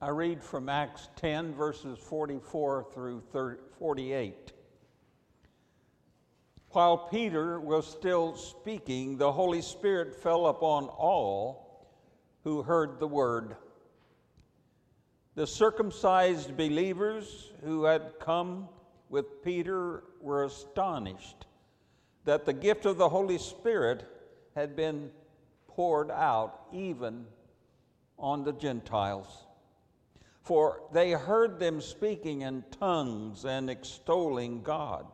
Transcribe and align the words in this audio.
I 0.00 0.10
read 0.10 0.44
from 0.44 0.68
Acts 0.68 1.08
10, 1.16 1.54
verses 1.54 1.98
44 1.98 2.86
through 2.94 3.20
48. 3.80 4.52
While 6.70 7.08
Peter 7.08 7.58
was 7.58 7.84
still 7.84 8.36
speaking, 8.36 9.16
the 9.16 9.32
Holy 9.32 9.60
Spirit 9.60 10.14
fell 10.14 10.46
upon 10.46 10.84
all 10.84 11.88
who 12.44 12.62
heard 12.62 13.00
the 13.00 13.08
word. 13.08 13.56
The 15.34 15.48
circumcised 15.48 16.56
believers 16.56 17.50
who 17.64 17.82
had 17.82 18.20
come 18.20 18.68
with 19.08 19.42
Peter 19.42 20.04
were 20.20 20.44
astonished 20.44 21.46
that 22.24 22.44
the 22.44 22.52
gift 22.52 22.86
of 22.86 22.98
the 22.98 23.08
Holy 23.08 23.38
Spirit 23.38 24.04
had 24.54 24.76
been 24.76 25.10
poured 25.66 26.12
out 26.12 26.68
even 26.72 27.26
on 28.16 28.44
the 28.44 28.52
Gentiles. 28.52 29.47
For 30.48 30.80
they 30.92 31.10
heard 31.10 31.58
them 31.58 31.82
speaking 31.82 32.40
in 32.40 32.64
tongues 32.80 33.44
and 33.44 33.68
extolling 33.68 34.62
God. 34.62 35.04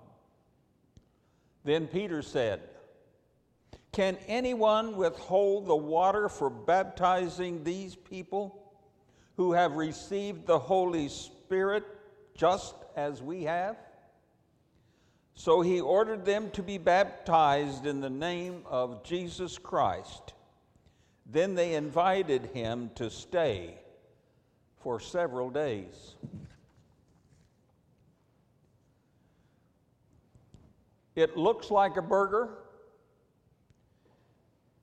Then 1.65 1.88
Peter 1.88 2.23
said, 2.23 2.60
Can 3.91 4.16
anyone 4.29 4.97
withhold 4.97 5.66
the 5.66 5.74
water 5.74 6.29
for 6.29 6.48
baptizing 6.48 7.65
these 7.65 7.97
people 7.97 8.62
who 9.37 9.55
have 9.55 9.74
received 9.74 10.47
the 10.47 10.60
Holy 10.60 11.09
Spirit 11.09 11.82
just 12.37 12.77
as 12.95 13.21
we 13.21 13.43
have? 13.43 13.77
So 15.35 15.62
he 15.62 15.80
ordered 15.80 16.24
them 16.24 16.48
to 16.52 16.62
be 16.62 16.79
baptized 16.79 17.87
in 17.87 18.01
the 18.01 18.09
name 18.09 18.62
of 18.66 19.02
Jesus 19.02 19.59
Christ. 19.59 20.32
Then 21.27 21.57
they 21.57 21.74
invited 21.74 22.51
him 22.55 22.93
to 22.95 23.10
stay 23.10 23.80
for 24.85 25.01
several 25.01 25.49
days. 25.49 26.15
It 31.16 31.38
looks 31.38 31.71
like 31.71 31.96
a 31.96 32.02
burger. 32.02 32.51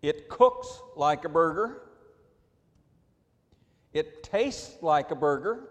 It 0.02 0.28
cooks 0.28 0.82
like 0.96 1.24
a 1.24 1.30
burger. 1.30 1.84
It 3.94 4.24
tastes 4.24 4.82
like 4.82 5.12
a 5.12 5.16
burger. 5.16 5.70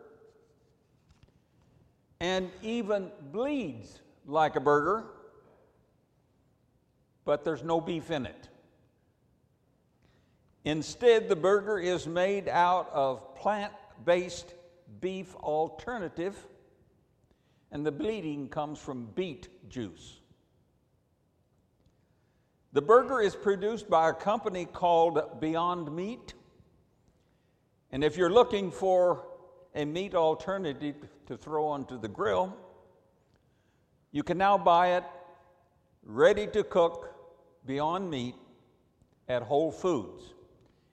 And 2.20 2.50
even 2.62 3.10
bleeds 3.32 3.98
like 4.26 4.54
a 4.54 4.60
burger. 4.60 5.06
But 7.24 7.44
there's 7.44 7.64
no 7.64 7.80
beef 7.80 8.12
in 8.12 8.26
it. 8.26 8.48
Instead, 10.64 11.28
the 11.28 11.34
burger 11.34 11.80
is 11.80 12.06
made 12.06 12.48
out 12.48 12.88
of 12.92 13.34
plant 13.34 13.72
based 14.04 14.54
beef 15.00 15.34
alternative, 15.36 16.36
and 17.72 17.86
the 17.86 17.92
bleeding 17.92 18.48
comes 18.48 18.78
from 18.78 19.06
beet 19.14 19.48
juice. 19.68 20.20
The 22.72 22.82
burger 22.82 23.20
is 23.20 23.34
produced 23.34 23.90
by 23.90 24.10
a 24.10 24.12
company 24.12 24.64
called 24.64 25.40
Beyond 25.40 25.94
Meat. 25.94 26.34
And 27.90 28.04
if 28.04 28.16
you're 28.16 28.30
looking 28.30 28.70
for 28.70 29.26
a 29.74 29.84
meat 29.84 30.14
alternative 30.14 30.94
to 31.26 31.36
throw 31.36 31.66
onto 31.66 31.98
the 31.98 32.06
grill, 32.06 32.56
you 34.12 34.22
can 34.22 34.38
now 34.38 34.56
buy 34.56 34.96
it 34.96 35.04
ready 36.04 36.46
to 36.48 36.62
cook 36.62 37.12
Beyond 37.66 38.08
Meat 38.08 38.36
at 39.28 39.42
Whole 39.42 39.72
Foods. 39.72 40.34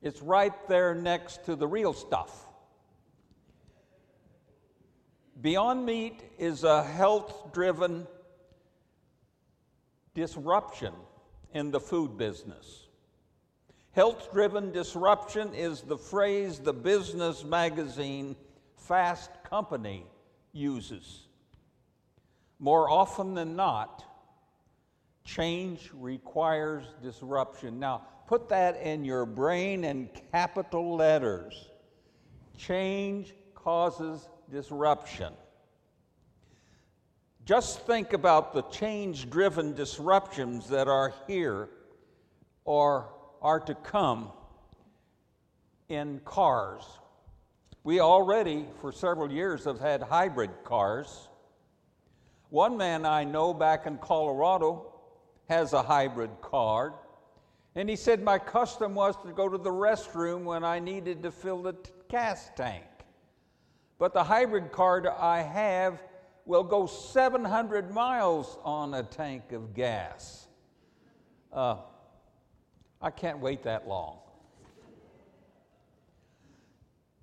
It's 0.02 0.22
right 0.22 0.68
there 0.68 0.96
next 0.96 1.44
to 1.46 1.56
the 1.56 1.68
real 1.68 1.94
stuff. 1.94 2.47
Beyond 5.42 5.86
Meat 5.86 6.22
is 6.40 6.64
a 6.64 6.84
health 6.84 7.54
driven 7.54 8.08
disruption 10.16 10.94
in 11.54 11.70
the 11.70 11.80
food 11.80 12.18
business. 12.18 12.88
Health 13.92 14.32
driven 14.34 14.72
disruption 14.72 15.54
is 15.54 15.82
the 15.82 15.98
phrase 15.98 16.58
the 16.60 16.74
business 16.74 17.44
magazine 17.44 18.36
Fast 18.78 19.30
Company 19.44 20.08
uses. 20.54 21.28
More 22.58 22.90
often 22.90 23.36
than 23.36 23.56
not, 23.56 24.04
change 25.24 25.92
requires 25.94 26.84
disruption. 27.04 27.80
Now, 27.80 28.08
put 28.28 28.50
that 28.50 28.82
in 28.82 29.06
your 29.06 29.28
brain 29.28 29.84
in 29.84 30.10
capital 30.32 30.96
letters. 30.96 31.70
Change 32.58 33.36
causes 33.54 34.28
disruption. 34.52 35.34
Just 37.46 37.86
think 37.86 38.14
about 38.14 38.54
the 38.54 38.64
change 38.64 39.30
driven 39.30 39.74
disruptions 39.74 40.68
that 40.70 40.88
are 40.88 41.14
here 41.28 41.70
or 42.66 43.14
are 43.42 43.60
to 43.62 43.76
come 43.76 44.32
in 45.90 46.20
cars. 46.26 46.84
We 47.84 48.02
already, 48.02 48.66
for 48.82 48.92
several 48.92 49.32
years, 49.32 49.64
have 49.64 49.80
had 49.80 50.02
hybrid 50.02 50.52
cars. 50.66 51.30
One 52.50 52.76
man 52.76 53.06
I 53.06 53.24
know 53.24 53.54
back 53.54 53.86
in 53.86 53.98
Colorado 53.98 54.94
has 55.48 55.72
a 55.72 55.82
hybrid 55.82 56.32
car. 56.42 56.94
And 57.76 57.90
he 57.90 57.96
said, 57.96 58.24
My 58.24 58.40
custom 58.40 58.96
was 58.96 59.16
to 59.24 59.32
go 59.32 59.48
to 59.48 59.58
the 59.58 59.70
restroom 59.70 60.44
when 60.44 60.64
I 60.64 60.80
needed 60.80 61.24
to 61.24 61.32
fill 61.32 61.62
the 61.62 61.74
t- 61.74 61.92
gas 62.10 62.50
tank. 62.56 62.84
But 64.00 64.14
the 64.14 64.24
hybrid 64.24 64.72
car 64.72 65.04
I 65.20 65.42
have 65.42 66.02
will 66.46 66.64
go 66.64 66.86
700 66.86 67.92
miles 67.92 68.58
on 68.64 68.94
a 68.94 69.04
tank 69.04 69.52
of 69.52 69.74
gas. 69.74 70.48
Uh, 71.52 71.78
I 73.02 73.12
can't 73.12 73.40
wait 73.40 73.64
that 73.64 73.88
long. 73.88 74.20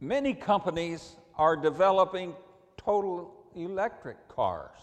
Many 0.00 0.34
companies 0.34 1.16
are 1.36 1.56
developing 1.56 2.34
total 2.76 3.34
electric 3.54 4.28
cars. 4.28 4.80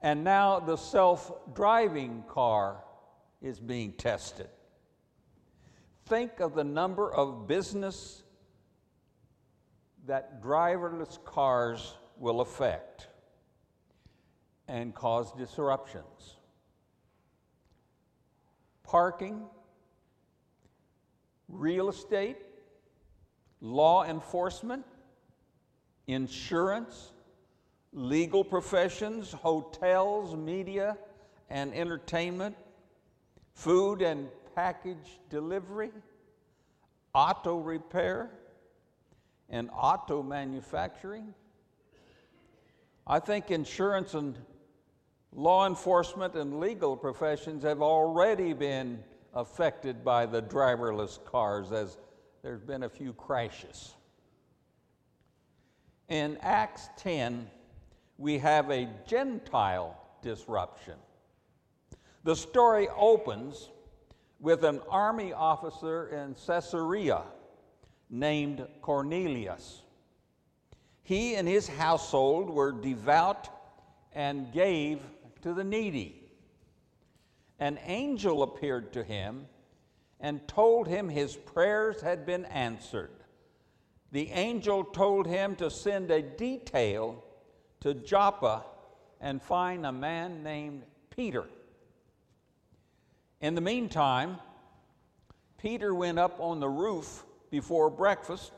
And 0.00 0.22
now 0.24 0.60
the 0.60 0.76
self 0.76 1.32
driving 1.54 2.24
car 2.28 2.84
is 3.42 3.58
being 3.58 3.92
tested. 3.92 4.48
Think 6.06 6.40
of 6.40 6.54
the 6.54 6.64
number 6.64 7.12
of 7.12 7.46
business 7.46 8.23
that 10.06 10.42
driverless 10.42 11.22
cars 11.24 11.94
will 12.18 12.40
affect 12.40 13.08
and 14.68 14.94
cause 14.94 15.32
disruptions. 15.32 16.36
Parking, 18.82 19.42
real 21.48 21.88
estate, 21.88 22.36
law 23.60 24.04
enforcement, 24.04 24.84
insurance, 26.06 27.12
legal 27.92 28.44
professions, 28.44 29.32
hotels, 29.32 30.36
media 30.36 30.98
and 31.50 31.72
entertainment, 31.74 32.56
food 33.54 34.02
and 34.02 34.28
package 34.54 35.20
delivery, 35.30 35.90
auto 37.14 37.56
repair 37.56 38.30
and 39.50 39.70
auto 39.72 40.22
manufacturing. 40.22 41.34
I 43.06 43.18
think 43.18 43.50
insurance 43.50 44.14
and 44.14 44.38
law 45.32 45.66
enforcement 45.66 46.34
and 46.34 46.60
legal 46.60 46.96
professions 46.96 47.62
have 47.64 47.82
already 47.82 48.52
been 48.52 49.02
affected 49.34 50.04
by 50.04 50.26
the 50.26 50.40
driverless 50.40 51.22
cars 51.24 51.72
as 51.72 51.98
there's 52.42 52.62
been 52.62 52.84
a 52.84 52.88
few 52.88 53.12
crashes. 53.12 53.94
In 56.08 56.38
Acts 56.40 56.88
10, 56.98 57.50
we 58.18 58.38
have 58.38 58.70
a 58.70 58.88
Gentile 59.06 59.96
disruption. 60.22 60.94
The 62.22 62.36
story 62.36 62.88
opens 62.96 63.70
with 64.40 64.64
an 64.64 64.80
army 64.88 65.32
officer 65.32 66.08
in 66.08 66.34
Caesarea 66.46 67.22
named 68.14 68.64
Cornelius. 68.80 69.82
He 71.02 71.34
and 71.34 71.48
his 71.48 71.66
household 71.66 72.48
were 72.48 72.70
devout 72.70 73.48
and 74.12 74.52
gave 74.52 75.00
to 75.42 75.52
the 75.52 75.64
needy. 75.64 76.22
An 77.58 77.78
angel 77.84 78.44
appeared 78.44 78.92
to 78.92 79.02
him 79.02 79.46
and 80.20 80.46
told 80.46 80.86
him 80.86 81.08
his 81.08 81.34
prayers 81.34 82.00
had 82.00 82.24
been 82.24 82.44
answered. 82.46 83.10
The 84.12 84.30
angel 84.30 84.84
told 84.84 85.26
him 85.26 85.56
to 85.56 85.68
send 85.68 86.12
a 86.12 86.22
detail 86.22 87.22
to 87.80 87.94
Joppa 87.94 88.64
and 89.20 89.42
find 89.42 89.84
a 89.84 89.92
man 89.92 90.44
named 90.44 90.84
Peter. 91.10 91.46
In 93.40 93.56
the 93.56 93.60
meantime, 93.60 94.38
Peter 95.58 95.92
went 95.92 96.20
up 96.20 96.38
on 96.38 96.60
the 96.60 96.68
roof 96.68 97.24
before 97.54 97.88
breakfast 97.88 98.50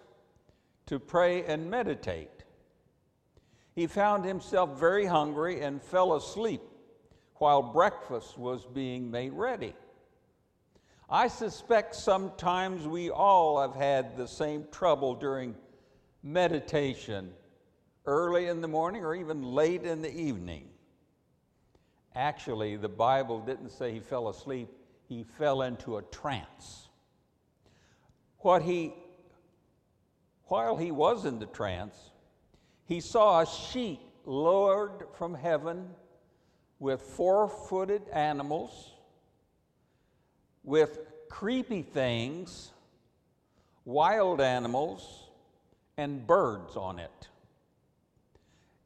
to 0.86 0.98
pray 0.98 1.44
and 1.44 1.70
meditate. 1.70 2.44
He 3.74 3.86
found 3.86 4.24
himself 4.24 4.80
very 4.80 5.04
hungry 5.04 5.60
and 5.60 5.82
fell 5.82 6.14
asleep 6.14 6.62
while 7.34 7.60
breakfast 7.60 8.38
was 8.38 8.64
being 8.64 9.10
made 9.10 9.34
ready. 9.34 9.74
I 11.10 11.28
suspect 11.28 11.94
sometimes 11.94 12.86
we 12.86 13.10
all 13.10 13.60
have 13.60 13.74
had 13.74 14.16
the 14.16 14.26
same 14.26 14.64
trouble 14.72 15.14
during 15.14 15.54
meditation, 16.22 17.34
early 18.06 18.46
in 18.46 18.62
the 18.62 18.68
morning 18.68 19.04
or 19.04 19.14
even 19.14 19.42
late 19.42 19.84
in 19.84 20.00
the 20.00 20.18
evening. 20.18 20.70
Actually, 22.14 22.76
the 22.76 22.88
Bible 22.88 23.40
didn't 23.40 23.72
say 23.72 23.92
he 23.92 24.00
fell 24.00 24.30
asleep, 24.30 24.70
he 25.06 25.22
fell 25.22 25.60
into 25.60 25.98
a 25.98 26.02
trance. 26.04 26.85
What 28.46 28.62
he, 28.62 28.94
while 30.44 30.76
he 30.76 30.92
was 30.92 31.24
in 31.24 31.40
the 31.40 31.46
trance, 31.46 32.12
he 32.84 33.00
saw 33.00 33.40
a 33.40 33.46
sheet 33.46 33.98
lowered 34.24 35.08
from 35.18 35.34
heaven 35.34 35.88
with 36.78 37.02
four 37.02 37.48
footed 37.48 38.08
animals, 38.10 38.92
with 40.62 40.96
creepy 41.28 41.82
things, 41.82 42.70
wild 43.84 44.40
animals, 44.40 45.24
and 45.96 46.24
birds 46.24 46.76
on 46.76 47.00
it. 47.00 47.28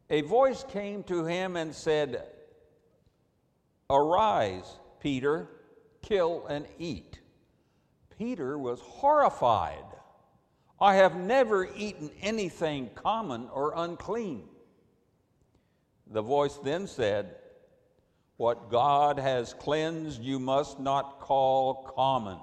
A 0.09 0.23
voice 0.23 0.65
came 0.71 1.03
to 1.03 1.27
him 1.27 1.57
and 1.57 1.75
said, 1.75 2.25
Arise, 3.91 4.79
Peter, 5.01 5.49
kill 6.01 6.47
and 6.47 6.65
eat. 6.79 7.20
Peter 8.21 8.59
was 8.59 8.81
horrified. 8.81 9.87
I 10.79 10.97
have 10.97 11.17
never 11.17 11.67
eaten 11.75 12.11
anything 12.21 12.91
common 12.95 13.49
or 13.51 13.73
unclean. 13.75 14.47
The 16.07 16.21
voice 16.21 16.59
then 16.63 16.87
said, 16.87 17.37
What 18.37 18.71
God 18.71 19.19
has 19.19 19.55
cleansed, 19.55 20.23
you 20.23 20.39
must 20.39 20.79
not 20.79 21.21
call 21.21 21.91
common. 21.97 22.37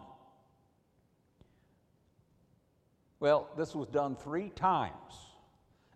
Well, 3.20 3.48
this 3.56 3.76
was 3.76 3.88
done 3.90 4.16
three 4.16 4.50
times. 4.50 5.14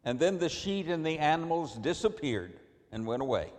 And 0.05 0.19
then 0.19 0.37
the 0.37 0.49
sheet 0.49 0.89
and 0.89 1.03
the 1.03 1.17
animals 1.17 1.75
disappeared 1.75 2.59
and 2.91 3.07
went 3.07 3.23
away. 3.23 3.49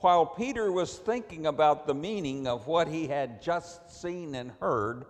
While 0.00 0.24
Peter 0.24 0.72
was 0.72 0.96
thinking 0.96 1.46
about 1.46 1.86
the 1.86 1.94
meaning 1.94 2.46
of 2.46 2.66
what 2.66 2.88
he 2.88 3.06
had 3.06 3.42
just 3.42 4.00
seen 4.00 4.34
and 4.34 4.50
heard, 4.58 5.04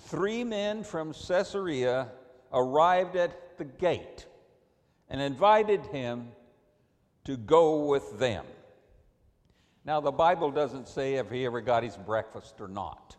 three 0.00 0.44
men 0.44 0.82
from 0.82 1.12
Caesarea 1.12 2.08
arrived 2.50 3.16
at 3.16 3.58
the 3.58 3.66
gate 3.66 4.26
and 5.10 5.20
invited 5.20 5.84
him 5.86 6.28
to 7.24 7.36
go 7.36 7.84
with 7.84 8.18
them. 8.18 8.46
Now, 9.84 10.00
the 10.00 10.10
Bible 10.10 10.50
doesn't 10.50 10.88
say 10.88 11.16
if 11.16 11.30
he 11.30 11.44
ever 11.44 11.60
got 11.60 11.82
his 11.82 11.96
breakfast 11.96 12.62
or 12.62 12.68
not. 12.68 13.16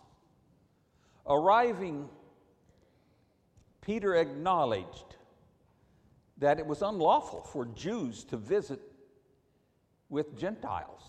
Arriving, 1.27 2.09
Peter 3.81 4.15
acknowledged 4.15 5.15
that 6.39 6.57
it 6.57 6.65
was 6.65 6.81
unlawful 6.81 7.41
for 7.41 7.65
Jews 7.65 8.23
to 8.25 8.37
visit 8.37 8.88
with 10.09 10.37
Gentiles. 10.37 11.01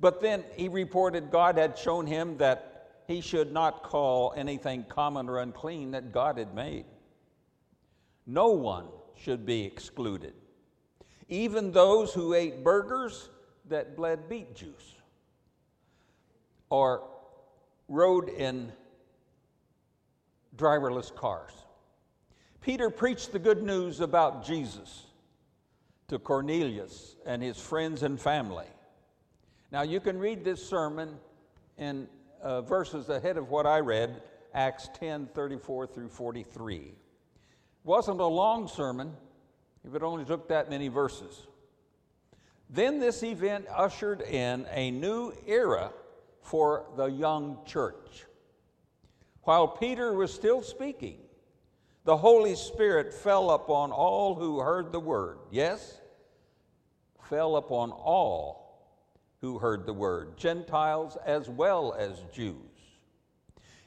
But 0.00 0.20
then 0.20 0.44
he 0.56 0.68
reported 0.68 1.30
God 1.30 1.56
had 1.56 1.78
shown 1.78 2.06
him 2.06 2.36
that 2.38 3.02
he 3.06 3.20
should 3.20 3.52
not 3.52 3.82
call 3.82 4.32
anything 4.36 4.84
common 4.88 5.28
or 5.28 5.38
unclean 5.38 5.90
that 5.92 6.12
God 6.12 6.38
had 6.38 6.54
made. 6.54 6.86
No 8.26 8.48
one 8.48 8.86
should 9.16 9.44
be 9.44 9.64
excluded, 9.64 10.34
even 11.28 11.72
those 11.72 12.12
who 12.12 12.34
ate 12.34 12.64
burgers 12.64 13.28
that 13.68 13.96
bled 13.96 14.28
beet 14.28 14.54
juice 14.54 14.94
or 16.70 17.02
rode 17.88 18.28
in 18.28 18.72
driverless 20.56 21.14
cars. 21.14 21.52
Peter 22.60 22.88
preached 22.88 23.32
the 23.32 23.38
good 23.38 23.62
news 23.62 24.00
about 24.00 24.44
Jesus 24.44 25.06
to 26.08 26.18
Cornelius 26.18 27.16
and 27.26 27.42
his 27.42 27.58
friends 27.58 28.02
and 28.02 28.20
family. 28.20 28.66
Now, 29.72 29.82
you 29.82 30.00
can 30.00 30.18
read 30.18 30.44
this 30.44 30.64
sermon 30.64 31.16
in 31.78 32.06
uh, 32.42 32.60
verses 32.62 33.08
ahead 33.08 33.36
of 33.36 33.50
what 33.50 33.66
I 33.66 33.80
read, 33.80 34.22
Acts 34.52 34.88
10 34.94 35.28
34 35.34 35.86
through 35.88 36.08
43. 36.08 36.76
It 36.76 36.94
wasn't 37.82 38.20
a 38.20 38.26
long 38.26 38.68
sermon 38.68 39.12
if 39.86 39.94
it 39.94 40.02
only 40.02 40.24
took 40.24 40.48
that 40.48 40.70
many 40.70 40.88
verses. 40.88 41.46
Then 42.70 42.98
this 42.98 43.22
event 43.22 43.66
ushered 43.74 44.22
in 44.22 44.66
a 44.70 44.90
new 44.90 45.32
era 45.46 45.90
for 46.40 46.86
the 46.96 47.06
young 47.06 47.58
church. 47.66 48.24
While 49.42 49.68
Peter 49.68 50.12
was 50.14 50.32
still 50.32 50.62
speaking, 50.62 51.18
the 52.04 52.16
Holy 52.16 52.54
Spirit 52.54 53.12
fell 53.12 53.50
upon 53.50 53.90
all 53.90 54.34
who 54.34 54.60
heard 54.60 54.92
the 54.92 55.00
word. 55.00 55.38
Yes? 55.50 56.00
Fell 57.22 57.56
upon 57.56 57.90
all 57.90 58.64
who 59.40 59.58
heard 59.58 59.86
the 59.86 59.92
word, 59.92 60.36
Gentiles 60.36 61.16
as 61.24 61.48
well 61.48 61.94
as 61.98 62.24
Jews. 62.32 62.56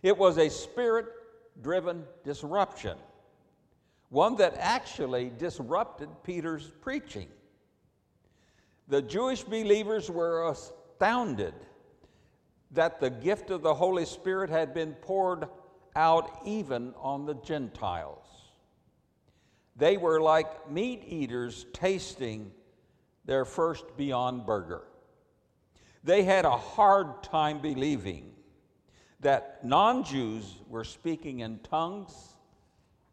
It 0.01 0.17
was 0.17 0.37
a 0.37 0.49
spirit 0.49 1.05
driven 1.61 2.03
disruption, 2.23 2.97
one 4.09 4.35
that 4.37 4.55
actually 4.57 5.31
disrupted 5.37 6.09
Peter's 6.23 6.71
preaching. 6.81 7.27
The 8.87 9.01
Jewish 9.01 9.43
believers 9.43 10.09
were 10.09 10.49
astounded 10.49 11.53
that 12.71 12.99
the 12.99 13.09
gift 13.09 13.49
of 13.49 13.61
the 13.61 13.73
Holy 13.73 14.05
Spirit 14.05 14.49
had 14.49 14.73
been 14.73 14.93
poured 14.93 15.47
out 15.97 16.41
even 16.45 16.93
on 17.01 17.25
the 17.25 17.33
Gentiles. 17.33 18.23
They 19.75 19.97
were 19.97 20.21
like 20.21 20.69
meat 20.71 21.03
eaters 21.07 21.65
tasting 21.73 22.51
their 23.25 23.45
first 23.45 23.97
Beyond 23.97 24.45
Burger. 24.45 24.83
They 26.03 26.23
had 26.23 26.45
a 26.45 26.55
hard 26.55 27.23
time 27.23 27.59
believing 27.59 28.31
that 29.21 29.65
non 29.65 30.03
Jews 30.03 30.45
were 30.69 30.83
speaking 30.83 31.39
in 31.39 31.59
tongues 31.59 32.13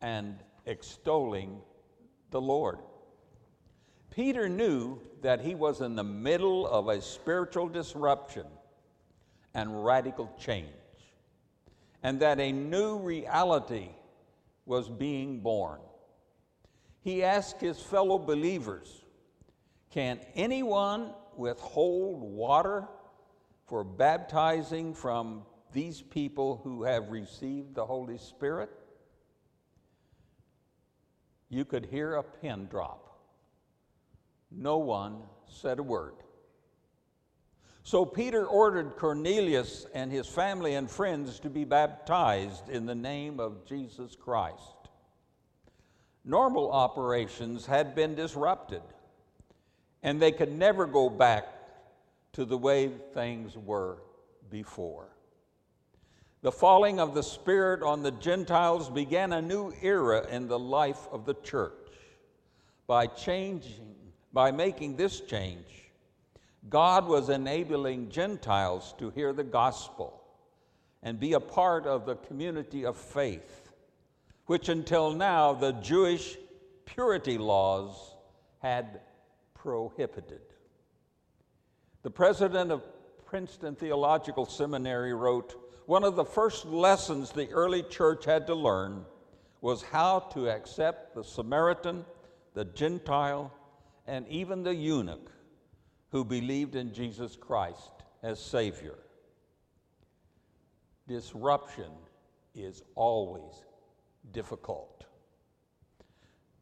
and 0.02 0.36
extolling 0.66 1.62
the 2.30 2.40
Lord. 2.40 2.78
Peter 4.10 4.48
knew 4.48 5.00
that 5.22 5.40
he 5.40 5.54
was 5.54 5.80
in 5.80 5.96
the 5.96 6.04
middle 6.04 6.66
of 6.66 6.88
a 6.88 7.00
spiritual 7.00 7.68
disruption 7.68 8.46
and 9.54 9.84
radical 9.84 10.30
change 10.38 10.83
and 12.04 12.20
that 12.20 12.38
a 12.38 12.52
new 12.52 12.98
reality 12.98 13.88
was 14.66 14.90
being 14.90 15.40
born. 15.40 15.80
He 17.00 17.24
asked 17.24 17.60
his 17.60 17.80
fellow 17.80 18.18
believers 18.18 19.04
Can 19.90 20.20
anyone 20.34 21.14
withhold 21.36 22.20
water 22.20 22.86
for 23.66 23.82
baptizing 23.82 24.94
from 24.94 25.44
these 25.72 26.02
people 26.02 26.60
who 26.62 26.84
have 26.84 27.10
received 27.10 27.74
the 27.74 27.86
Holy 27.86 28.18
Spirit? 28.18 28.70
You 31.48 31.64
could 31.64 31.86
hear 31.86 32.16
a 32.16 32.22
pin 32.22 32.66
drop. 32.66 33.18
No 34.50 34.76
one 34.78 35.22
said 35.46 35.78
a 35.78 35.82
word. 35.82 36.23
So 37.86 38.06
Peter 38.06 38.46
ordered 38.46 38.96
Cornelius 38.96 39.86
and 39.92 40.10
his 40.10 40.26
family 40.26 40.74
and 40.74 40.90
friends 40.90 41.38
to 41.40 41.50
be 41.50 41.64
baptized 41.64 42.70
in 42.70 42.86
the 42.86 42.94
name 42.94 43.38
of 43.38 43.66
Jesus 43.66 44.16
Christ. 44.16 44.88
Normal 46.24 46.72
operations 46.72 47.66
had 47.66 47.94
been 47.94 48.14
disrupted, 48.14 48.80
and 50.02 50.20
they 50.20 50.32
could 50.32 50.50
never 50.50 50.86
go 50.86 51.10
back 51.10 51.46
to 52.32 52.46
the 52.46 52.56
way 52.56 52.88
things 53.12 53.54
were 53.54 53.98
before. 54.48 55.10
The 56.40 56.52
falling 56.52 56.98
of 56.98 57.14
the 57.14 57.22
Spirit 57.22 57.82
on 57.82 58.02
the 58.02 58.12
Gentiles 58.12 58.88
began 58.88 59.34
a 59.34 59.42
new 59.42 59.74
era 59.82 60.26
in 60.30 60.48
the 60.48 60.58
life 60.58 61.06
of 61.12 61.26
the 61.26 61.34
church. 61.34 61.72
By 62.86 63.08
changing, 63.08 63.94
by 64.32 64.52
making 64.52 64.96
this 64.96 65.20
change, 65.20 65.83
God 66.68 67.06
was 67.06 67.28
enabling 67.28 68.10
Gentiles 68.10 68.94
to 68.98 69.10
hear 69.10 69.32
the 69.32 69.44
gospel 69.44 70.22
and 71.02 71.20
be 71.20 71.34
a 71.34 71.40
part 71.40 71.86
of 71.86 72.06
the 72.06 72.16
community 72.16 72.86
of 72.86 72.96
faith, 72.96 73.70
which 74.46 74.70
until 74.70 75.12
now 75.12 75.52
the 75.52 75.72
Jewish 75.72 76.36
purity 76.86 77.36
laws 77.36 78.16
had 78.60 79.00
prohibited. 79.52 80.40
The 82.02 82.10
president 82.10 82.70
of 82.70 82.82
Princeton 83.26 83.74
Theological 83.74 84.46
Seminary 84.46 85.12
wrote 85.12 85.54
One 85.86 86.04
of 86.04 86.16
the 86.16 86.24
first 86.24 86.64
lessons 86.64 87.30
the 87.30 87.50
early 87.50 87.82
church 87.82 88.24
had 88.24 88.46
to 88.46 88.54
learn 88.54 89.04
was 89.60 89.82
how 89.82 90.20
to 90.32 90.48
accept 90.48 91.14
the 91.14 91.24
Samaritan, 91.24 92.06
the 92.54 92.64
Gentile, 92.64 93.52
and 94.06 94.26
even 94.28 94.62
the 94.62 94.74
eunuch 94.74 95.33
who 96.14 96.24
believed 96.24 96.76
in 96.76 96.92
Jesus 96.92 97.34
Christ 97.34 97.90
as 98.22 98.38
Savior. 98.38 98.94
Disruption 101.08 101.90
is 102.54 102.84
always 102.94 103.64
difficult. 104.30 105.06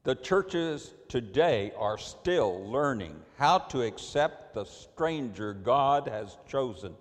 The 0.05 0.15
churches 0.15 0.95
today 1.07 1.71
are 1.77 1.99
still 1.99 2.67
learning 2.67 3.15
how 3.37 3.59
to 3.59 3.83
accept 3.83 4.55
the 4.55 4.65
stranger 4.65 5.53
God 5.53 6.09
has 6.09 6.39
chosen 6.49 6.95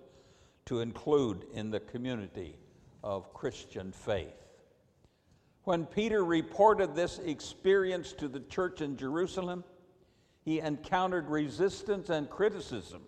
to 0.66 0.80
include 0.80 1.46
in 1.54 1.70
the 1.70 1.80
community 1.80 2.58
of 3.02 3.32
Christian 3.32 3.92
faith. 3.92 4.44
When 5.64 5.86
Peter 5.86 6.22
reported 6.22 6.94
this 6.94 7.18
experience 7.20 8.12
to 8.12 8.28
the 8.28 8.40
church 8.40 8.82
in 8.82 8.98
Jerusalem, 8.98 9.64
he 10.44 10.60
encountered 10.60 11.28
resistance 11.28 12.10
and 12.10 12.28
criticism. 12.28 13.02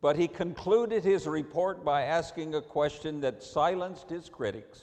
But 0.00 0.16
he 0.16 0.28
concluded 0.28 1.04
his 1.04 1.26
report 1.26 1.84
by 1.84 2.02
asking 2.02 2.54
a 2.54 2.62
question 2.62 3.20
that 3.20 3.42
silenced 3.42 4.10
his 4.10 4.28
critics. 4.28 4.80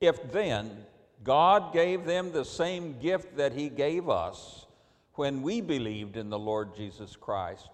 If 0.00 0.32
then 0.32 0.86
God 1.22 1.72
gave 1.72 2.04
them 2.04 2.32
the 2.32 2.44
same 2.44 2.98
gift 2.98 3.36
that 3.36 3.52
he 3.52 3.68
gave 3.68 4.08
us 4.08 4.66
when 5.14 5.42
we 5.42 5.60
believed 5.60 6.16
in 6.16 6.28
the 6.28 6.38
Lord 6.38 6.74
Jesus 6.74 7.16
Christ, 7.16 7.70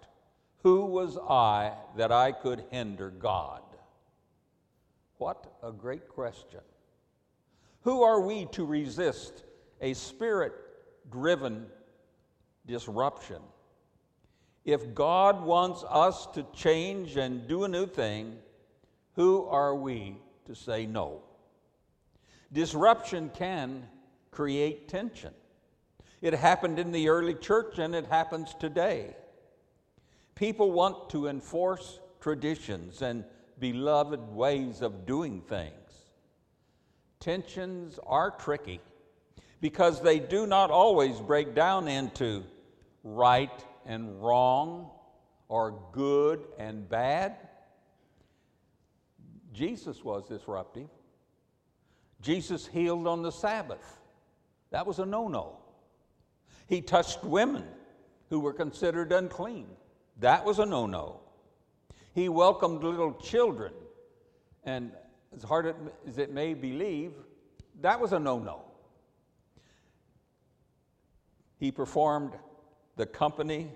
who 0.62 0.84
was 0.84 1.16
I 1.16 1.72
that 1.96 2.12
I 2.12 2.32
could 2.32 2.64
hinder 2.70 3.10
God? 3.10 3.62
What 5.18 5.52
a 5.62 5.72
great 5.72 6.08
question. 6.08 6.60
Who 7.82 8.02
are 8.02 8.20
we 8.20 8.44
to 8.52 8.64
resist 8.64 9.44
a 9.80 9.94
spirit 9.94 10.52
driven 11.10 11.66
disruption? 12.66 13.40
If 14.64 14.94
God 14.94 15.42
wants 15.42 15.84
us 15.88 16.26
to 16.34 16.46
change 16.54 17.16
and 17.16 17.48
do 17.48 17.64
a 17.64 17.68
new 17.68 17.86
thing, 17.86 18.36
who 19.16 19.44
are 19.46 19.74
we 19.74 20.16
to 20.46 20.54
say 20.54 20.86
no? 20.86 21.22
Disruption 22.52 23.30
can 23.34 23.86
create 24.30 24.88
tension. 24.88 25.32
It 26.20 26.34
happened 26.34 26.78
in 26.78 26.92
the 26.92 27.08
early 27.08 27.34
church 27.34 27.78
and 27.78 27.94
it 27.94 28.06
happens 28.06 28.54
today. 28.58 29.16
People 30.34 30.72
want 30.72 31.10
to 31.10 31.28
enforce 31.28 32.00
traditions 32.20 33.02
and 33.02 33.24
beloved 33.58 34.20
ways 34.34 34.82
of 34.82 35.06
doing 35.06 35.40
things. 35.40 35.74
Tensions 37.18 37.98
are 38.06 38.30
tricky 38.30 38.80
because 39.60 40.00
they 40.00 40.18
do 40.18 40.46
not 40.46 40.70
always 40.70 41.20
break 41.20 41.54
down 41.54 41.88
into 41.88 42.42
right 43.04 43.64
and 43.86 44.22
wrong 44.22 44.90
or 45.48 45.78
good 45.92 46.44
and 46.58 46.88
bad. 46.88 47.36
Jesus 49.52 50.04
was 50.04 50.26
disruptive. 50.28 50.88
Jesus 52.22 52.66
healed 52.66 53.06
on 53.06 53.22
the 53.22 53.32
Sabbath. 53.32 53.98
That 54.70 54.86
was 54.86 54.98
a 54.98 55.06
no 55.06 55.28
no. 55.28 55.58
He 56.68 56.80
touched 56.80 57.24
women 57.24 57.64
who 58.28 58.40
were 58.40 58.52
considered 58.52 59.12
unclean. 59.12 59.66
That 60.20 60.44
was 60.44 60.58
a 60.58 60.66
no 60.66 60.86
no. 60.86 61.20
He 62.14 62.28
welcomed 62.28 62.82
little 62.82 63.14
children. 63.14 63.72
And 64.64 64.92
as 65.34 65.42
hard 65.42 65.74
as 66.06 66.18
it 66.18 66.32
may 66.32 66.54
believe, 66.54 67.12
that 67.80 68.00
was 68.00 68.12
a 68.12 68.18
no 68.18 68.38
no. 68.38 68.69
He 71.60 71.70
performed 71.70 72.32
the 72.96 73.04
company, 73.04 73.70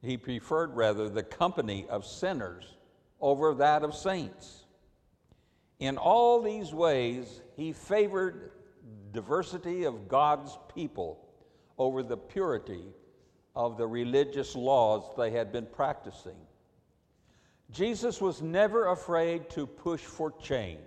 he 0.00 0.16
preferred 0.16 0.76
rather 0.76 1.08
the 1.08 1.24
company 1.24 1.84
of 1.90 2.06
sinners 2.06 2.76
over 3.20 3.54
that 3.54 3.82
of 3.82 3.96
saints. 3.96 4.64
In 5.80 5.98
all 5.98 6.40
these 6.40 6.72
ways, 6.72 7.42
he 7.56 7.72
favored 7.72 8.52
diversity 9.12 9.82
of 9.82 10.06
God's 10.06 10.56
people 10.72 11.28
over 11.76 12.04
the 12.04 12.16
purity 12.16 12.84
of 13.56 13.76
the 13.76 13.86
religious 13.86 14.54
laws 14.54 15.02
they 15.16 15.32
had 15.32 15.50
been 15.50 15.66
practicing. 15.66 16.36
Jesus 17.72 18.20
was 18.20 18.40
never 18.40 18.86
afraid 18.86 19.50
to 19.50 19.66
push 19.66 20.00
for 20.00 20.30
change, 20.40 20.78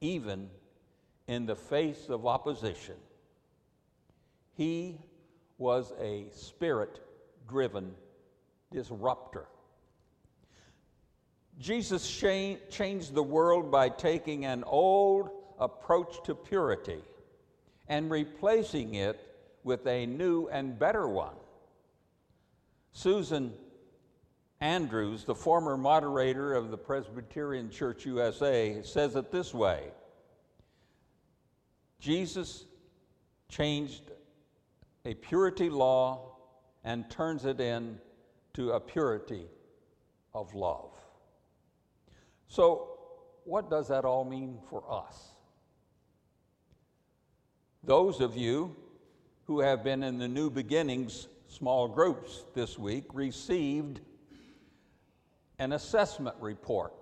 even 0.00 0.50
in 1.28 1.46
the 1.46 1.54
face 1.54 2.08
of 2.08 2.26
opposition. 2.26 2.96
He 4.54 4.98
was 5.58 5.92
a 6.00 6.26
spirit 6.32 7.00
driven 7.48 7.94
disruptor. 8.72 9.46
Jesus 11.58 12.08
changed 12.08 13.14
the 13.14 13.22
world 13.22 13.70
by 13.70 13.88
taking 13.88 14.44
an 14.44 14.62
old 14.64 15.30
approach 15.58 16.22
to 16.24 16.34
purity 16.34 17.02
and 17.88 18.10
replacing 18.10 18.94
it 18.94 19.18
with 19.64 19.84
a 19.86 20.06
new 20.06 20.46
and 20.48 20.78
better 20.78 21.08
one. 21.08 21.34
Susan 22.92 23.52
Andrews, 24.60 25.24
the 25.24 25.34
former 25.34 25.76
moderator 25.76 26.54
of 26.54 26.70
the 26.70 26.78
Presbyterian 26.78 27.70
Church 27.70 28.06
USA, 28.06 28.80
says 28.82 29.16
it 29.16 29.30
this 29.32 29.52
way 29.52 29.90
Jesus 32.00 32.64
changed 33.48 34.10
a 35.08 35.14
purity 35.14 35.70
law 35.70 36.36
and 36.84 37.08
turns 37.08 37.46
it 37.46 37.60
into 37.60 38.72
a 38.72 38.78
purity 38.78 39.46
of 40.34 40.54
love. 40.54 40.92
So, 42.46 42.98
what 43.44 43.70
does 43.70 43.88
that 43.88 44.04
all 44.04 44.26
mean 44.26 44.58
for 44.68 44.84
us? 44.90 45.30
Those 47.82 48.20
of 48.20 48.36
you 48.36 48.76
who 49.46 49.60
have 49.60 49.82
been 49.82 50.02
in 50.02 50.18
the 50.18 50.28
New 50.28 50.50
Beginnings 50.50 51.28
small 51.46 51.88
groups 51.88 52.44
this 52.54 52.78
week 52.78 53.06
received 53.14 54.00
an 55.58 55.72
assessment 55.72 56.36
report, 56.38 56.92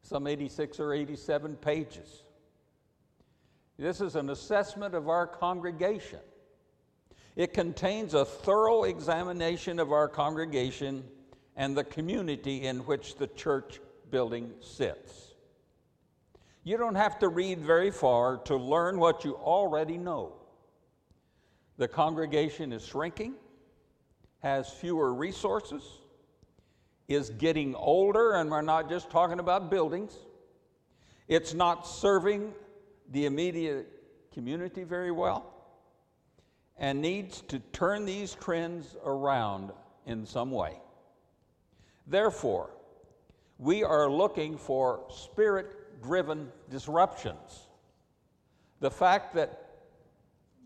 some 0.00 0.26
86 0.26 0.80
or 0.80 0.94
87 0.94 1.56
pages. 1.56 2.22
This 3.78 4.00
is 4.00 4.16
an 4.16 4.30
assessment 4.30 4.94
of 4.94 5.10
our 5.10 5.26
congregation. 5.26 6.20
It 7.38 7.54
contains 7.54 8.14
a 8.14 8.24
thorough 8.24 8.82
examination 8.82 9.78
of 9.78 9.92
our 9.92 10.08
congregation 10.08 11.04
and 11.54 11.76
the 11.76 11.84
community 11.84 12.64
in 12.64 12.80
which 12.80 13.14
the 13.14 13.28
church 13.28 13.78
building 14.10 14.50
sits. 14.60 15.34
You 16.64 16.76
don't 16.76 16.96
have 16.96 17.20
to 17.20 17.28
read 17.28 17.60
very 17.60 17.92
far 17.92 18.38
to 18.38 18.56
learn 18.56 18.98
what 18.98 19.24
you 19.24 19.36
already 19.36 19.98
know. 19.98 20.32
The 21.76 21.86
congregation 21.86 22.72
is 22.72 22.84
shrinking, 22.84 23.34
has 24.42 24.68
fewer 24.72 25.14
resources, 25.14 25.84
is 27.06 27.30
getting 27.30 27.76
older, 27.76 28.32
and 28.32 28.50
we're 28.50 28.62
not 28.62 28.88
just 28.88 29.10
talking 29.10 29.38
about 29.38 29.70
buildings. 29.70 30.18
It's 31.28 31.54
not 31.54 31.86
serving 31.86 32.52
the 33.12 33.26
immediate 33.26 33.86
community 34.32 34.82
very 34.82 35.12
well 35.12 35.54
and 36.78 37.00
needs 37.00 37.42
to 37.48 37.58
turn 37.72 38.04
these 38.04 38.34
trends 38.34 38.96
around 39.04 39.72
in 40.06 40.24
some 40.24 40.50
way. 40.50 40.78
Therefore, 42.06 42.70
we 43.58 43.82
are 43.82 44.10
looking 44.10 44.56
for 44.56 45.04
spirit 45.10 46.02
driven 46.02 46.50
disruptions. 46.70 47.68
The 48.80 48.90
fact 48.90 49.34
that 49.34 49.64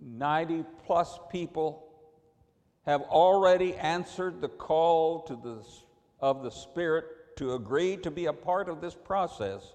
90 0.03 0.65
plus 0.85 1.19
people 1.31 1.89
have 2.85 3.03
already 3.03 3.75
answered 3.77 4.41
the 4.41 4.49
call 4.49 5.25
the, 5.29 5.65
of 6.21 6.43
the 6.43 6.51
Spirit 6.51 7.37
to 7.37 7.55
agree 7.55 7.97
to 7.99 8.11
be 8.11 8.27
a 8.27 8.33
part 8.33 8.69
of 8.69 8.81
this 8.81 8.95
process 8.95 9.75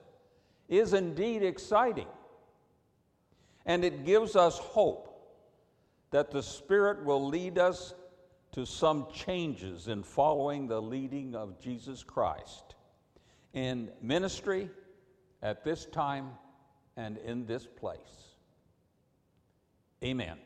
is 0.68 0.94
indeed 0.94 1.42
exciting. 1.42 2.08
And 3.66 3.84
it 3.84 4.06
gives 4.06 4.36
us 4.36 4.58
hope 4.58 5.07
that 6.12 6.32
the 6.32 6.44
Spirit 6.44 7.04
will 7.04 7.26
lead 7.28 7.58
us 7.58 7.94
to 8.54 8.66
some 8.66 9.08
changes 9.14 9.88
in 9.88 10.04
following 10.04 10.68
the 10.68 10.82
leading 10.82 11.36
of 11.36 11.60
Jesus 11.60 12.04
Christ 12.04 12.76
in 13.54 13.90
ministry 14.02 14.70
at 15.42 15.64
this 15.64 15.86
time 15.86 16.32
and 16.96 17.18
in 17.18 17.46
this 17.46 17.66
place. 17.66 18.00
Amen. 20.04 20.38